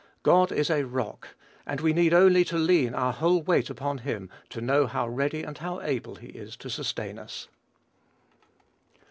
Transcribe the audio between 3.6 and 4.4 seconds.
upon him